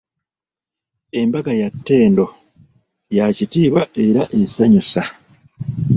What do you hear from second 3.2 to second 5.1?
kitiibwa era esanyusa."